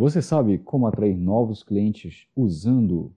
Você 0.00 0.22
sabe 0.22 0.56
como 0.56 0.86
atrair 0.86 1.14
novos 1.14 1.62
clientes 1.62 2.26
usando 2.34 3.12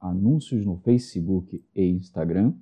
anúncios 0.00 0.64
no 0.64 0.76
Facebook 0.76 1.60
e 1.74 1.84
Instagram? 1.84 2.54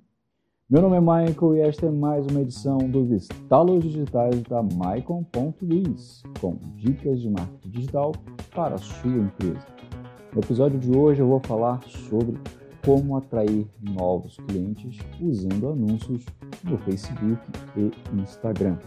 Meu 0.67 0.81
nome 0.81 0.97
é 0.97 0.99
Michael 0.99 1.57
e 1.57 1.59
esta 1.59 1.85
é 1.85 1.91
mais 1.91 2.25
uma 2.25 2.41
edição 2.41 2.79
dos 2.79 3.11
estalos 3.11 3.83
digitais 3.83 4.41
da 4.41 4.63
Maicon.biz, 4.63 6.23
com 6.41 6.57
dicas 6.75 7.21
de 7.21 7.29
marketing 7.29 7.69
digital 7.69 8.13
para 8.49 8.73
a 8.73 8.79
sua 8.79 9.11
empresa. 9.11 9.67
No 10.33 10.41
episódio 10.41 10.79
de 10.79 10.97
hoje 10.97 11.21
eu 11.21 11.27
vou 11.27 11.39
falar 11.41 11.83
sobre 11.83 12.35
como 12.83 13.15
atrair 13.15 13.67
novos 13.79 14.37
clientes 14.37 14.97
usando 15.21 15.69
anúncios 15.69 16.25
no 16.63 16.79
Facebook 16.79 17.39
e 17.75 17.91
Instagram. 18.19 18.79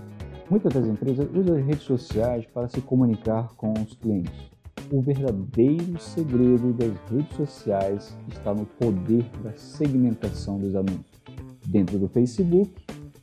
Muitas 0.50 0.74
das 0.74 0.88
empresas 0.88 1.28
usam 1.32 1.56
as 1.56 1.64
redes 1.64 1.84
sociais 1.84 2.44
para 2.46 2.68
se 2.68 2.80
comunicar 2.80 3.54
com 3.54 3.72
os 3.74 3.94
clientes. 3.94 4.50
O 4.92 5.00
verdadeiro 5.00 6.00
segredo 6.00 6.72
das 6.72 6.92
redes 7.08 7.36
sociais 7.36 8.18
está 8.26 8.52
no 8.52 8.66
poder 8.66 9.22
da 9.40 9.52
segmentação 9.56 10.58
dos 10.58 10.74
anúncios. 10.74 11.22
Dentro 11.64 11.96
do 11.96 12.08
Facebook, 12.08 12.72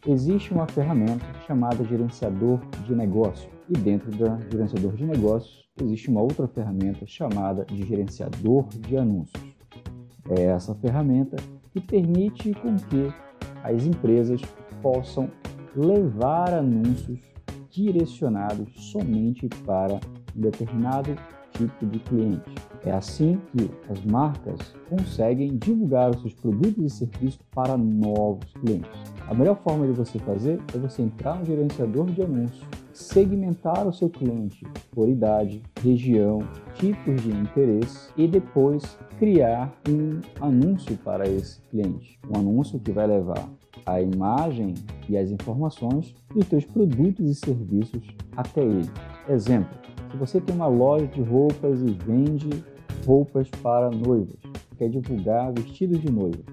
existe 0.08 0.54
uma 0.54 0.66
ferramenta 0.66 1.26
chamada 1.46 1.84
gerenciador 1.84 2.62
de 2.86 2.96
negócio, 2.96 3.50
e 3.70 3.74
dentro 3.74 4.10
da 4.12 4.40
gerenciador 4.50 4.94
de 4.94 5.06
negócios 5.06 5.68
existe 5.82 6.10
uma 6.10 6.22
outra 6.22 6.48
ferramenta 6.48 7.06
chamada 7.06 7.66
de 7.66 7.86
gerenciador 7.86 8.70
de 8.70 8.96
anúncios. 8.96 9.44
É 10.30 10.44
essa 10.44 10.74
ferramenta 10.76 11.36
que 11.74 11.82
permite 11.82 12.54
com 12.54 12.78
que 12.78 13.14
as 13.62 13.86
empresas 13.86 14.40
possam 14.82 15.30
levar 15.76 16.54
anúncios 16.54 17.20
direcionados 17.70 18.70
somente 18.90 19.50
para 19.66 20.00
um 20.34 20.40
determinado 20.40 21.14
tipo 21.58 21.86
de 21.86 22.00
cliente. 22.00 22.56
É 22.86 22.92
assim 22.92 23.40
que 23.52 23.70
as 23.90 24.04
marcas 24.06 24.76
conseguem 24.90 25.58
divulgar 25.58 26.12
os 26.12 26.22
seus 26.22 26.34
produtos 26.34 26.86
e 26.86 26.90
serviços 26.90 27.40
para 27.54 27.76
novos 27.78 28.54
clientes. 28.54 28.90
A 29.28 29.34
melhor 29.34 29.58
forma 29.62 29.86
de 29.86 29.94
você 29.94 30.18
fazer 30.20 30.60
é 30.74 30.78
você 30.78 31.02
entrar 31.02 31.38
no 31.38 31.46
gerenciador 31.46 32.06
de 32.06 32.22
anúncios, 32.22 32.66
segmentar 32.94 33.86
o 33.86 33.94
seu 33.94 34.10
cliente 34.10 34.66
por 34.92 35.10
idade, 35.10 35.62
região, 35.82 36.40
tipos 36.76 37.22
de 37.22 37.30
interesse 37.30 38.10
e 38.16 38.28
depois 38.28 38.98
criar 39.20 39.74
um 39.90 40.22
anúncio 40.40 40.96
para 40.98 41.28
esse 41.28 41.60
cliente. 41.70 42.18
Um 42.34 42.40
anúncio 42.40 42.80
que 42.80 42.92
vai 42.92 43.08
levar 43.08 43.50
a 43.86 44.02
imagem 44.02 44.74
e 45.10 45.18
as 45.18 45.30
informações 45.30 46.16
dos 46.34 46.48
seus 46.48 46.66
produtos 46.66 47.30
e 47.30 47.36
serviços 47.36 48.04
até 48.36 48.62
ele. 48.62 48.90
Exemplo: 49.28 49.78
se 50.12 50.18
você 50.18 50.40
tem 50.40 50.56
uma 50.56 50.68
loja 50.68 51.08
de 51.08 51.22
roupas 51.22 51.82
e 51.82 51.92
vende 52.06 52.64
roupas 53.06 53.50
para 53.62 53.90
noivas, 53.90 54.38
quer 54.78 54.90
divulgar 54.90 55.52
vestidos 55.54 56.00
de 56.02 56.12
noiva, 56.12 56.44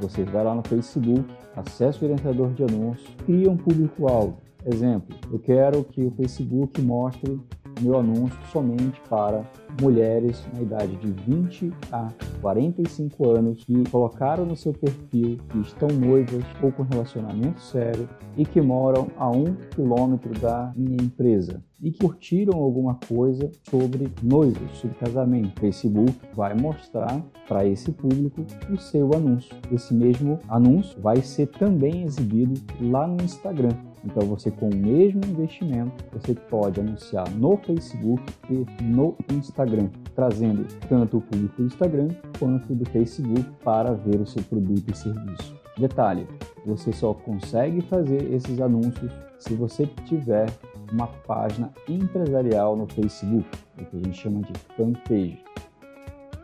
você 0.00 0.24
vai 0.24 0.44
lá 0.44 0.54
no 0.54 0.62
Facebook, 0.66 1.24
acessa 1.56 2.00
o 2.00 2.04
orientador 2.04 2.52
de 2.52 2.64
anúncios, 2.64 3.14
cria 3.24 3.50
um 3.50 3.56
público-alvo. 3.56 4.36
Exemplo: 4.64 5.16
eu 5.30 5.38
quero 5.38 5.84
que 5.84 6.02
o 6.04 6.10
Facebook 6.12 6.80
mostre 6.80 7.40
meu 7.82 7.98
anúncio 7.98 8.38
somente 8.50 9.00
para 9.08 9.44
mulheres 9.80 10.46
na 10.54 10.62
idade 10.62 10.96
de 10.96 11.10
20 11.10 11.72
a 11.90 12.08
45 12.40 13.30
anos 13.30 13.64
que 13.64 13.88
colocaram 13.90 14.44
no 14.44 14.56
seu 14.56 14.72
perfil 14.72 15.38
que 15.48 15.58
estão 15.58 15.88
noivas 15.88 16.44
ou 16.62 16.70
com 16.72 16.82
relacionamento 16.82 17.60
sério 17.60 18.08
e 18.36 18.44
que 18.44 18.60
moram 18.60 19.08
a 19.16 19.30
um 19.30 19.54
quilômetro 19.74 20.32
da 20.38 20.72
minha 20.76 21.02
empresa 21.02 21.62
e 21.82 21.90
que 21.90 21.98
curtiram 21.98 22.58
alguma 22.58 22.94
coisa 23.08 23.50
sobre 23.68 24.08
noivos, 24.22 24.78
sobre 24.78 24.96
casamento. 24.98 25.56
O 25.56 25.60
Facebook 25.60 26.14
vai 26.34 26.54
mostrar 26.54 27.20
para 27.48 27.66
esse 27.66 27.90
público 27.90 28.46
o 28.70 28.76
seu 28.76 29.12
anúncio. 29.12 29.54
Esse 29.72 29.92
mesmo 29.92 30.38
anúncio 30.48 31.00
vai 31.00 31.20
ser 31.22 31.48
também 31.48 32.04
exibido 32.04 32.60
lá 32.80 33.06
no 33.06 33.22
Instagram. 33.22 33.74
Então 34.04 34.26
você 34.26 34.50
com 34.50 34.68
o 34.68 34.74
mesmo 34.74 35.20
investimento, 35.24 36.04
você 36.12 36.34
pode 36.34 36.80
anunciar 36.80 37.28
no 37.30 37.56
Facebook 37.58 38.22
e 38.50 38.66
no 38.82 39.16
Instagram, 39.32 39.88
trazendo 40.14 40.66
tanto 40.88 41.18
o 41.18 41.20
público 41.20 41.62
do 41.62 41.66
Instagram 41.66 42.08
quanto 42.38 42.74
do 42.74 42.84
Facebook 42.90 43.44
para 43.62 43.92
ver 43.92 44.20
o 44.20 44.26
seu 44.26 44.42
produto 44.42 44.90
e 44.90 44.96
serviço. 44.96 45.54
Detalhe, 45.78 46.26
você 46.66 46.92
só 46.92 47.14
consegue 47.14 47.80
fazer 47.82 48.32
esses 48.32 48.60
anúncios 48.60 49.12
se 49.38 49.54
você 49.54 49.86
tiver 50.04 50.46
uma 50.92 51.06
página 51.06 51.72
empresarial 51.88 52.76
no 52.76 52.86
Facebook, 52.86 53.48
o 53.80 53.84
que 53.84 53.96
a 53.96 54.00
gente 54.00 54.18
chama 54.18 54.40
de 54.42 54.52
fanpage. 54.76 55.42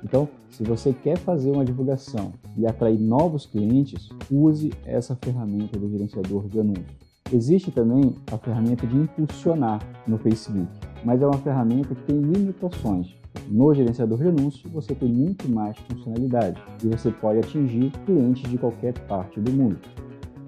Então, 0.02 0.28
se 0.48 0.62
você 0.62 0.92
quer 0.92 1.18
fazer 1.18 1.50
uma 1.50 1.64
divulgação 1.64 2.32
e 2.56 2.66
atrair 2.66 2.98
novos 2.98 3.46
clientes, 3.46 4.08
use 4.30 4.72
essa 4.84 5.16
ferramenta 5.16 5.78
do 5.78 5.90
gerenciador 5.90 6.48
de 6.48 6.60
anúncios. 6.60 7.07
Existe 7.30 7.70
também 7.70 8.14
a 8.32 8.38
ferramenta 8.38 8.86
de 8.86 8.96
impulsionar 8.96 9.80
no 10.06 10.16
Facebook, 10.16 10.68
mas 11.04 11.20
é 11.20 11.26
uma 11.26 11.36
ferramenta 11.36 11.94
que 11.94 12.02
tem 12.04 12.20
limitações. 12.20 13.14
No 13.48 13.74
gerenciador 13.74 14.18
de 14.18 14.28
anúncios, 14.28 14.72
você 14.72 14.94
tem 14.94 15.10
muito 15.10 15.46
mais 15.46 15.76
funcionalidade 15.76 16.62
e 16.82 16.88
você 16.88 17.10
pode 17.10 17.40
atingir 17.40 17.90
clientes 18.06 18.50
de 18.50 18.56
qualquer 18.56 18.94
parte 19.06 19.38
do 19.40 19.52
mundo. 19.52 19.78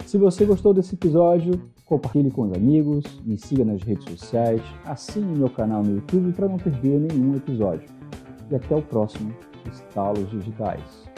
Se 0.06 0.16
você 0.16 0.46
gostou 0.46 0.72
desse 0.72 0.94
episódio, 0.94 1.60
compartilhe 1.84 2.30
com 2.30 2.42
os 2.42 2.52
amigos, 2.54 3.04
me 3.26 3.36
siga 3.36 3.64
nas 3.64 3.82
redes 3.82 4.04
sociais, 4.04 4.62
assine 4.86 5.38
meu 5.38 5.50
canal 5.50 5.82
no 5.82 5.96
YouTube 5.96 6.32
para 6.32 6.48
não 6.48 6.56
perder 6.56 6.98
nenhum 6.98 7.36
episódio. 7.36 7.88
E 8.50 8.54
até 8.54 8.74
o 8.74 8.82
próximo 8.82 9.34
Estalos 9.70 10.30
Digitais. 10.30 11.09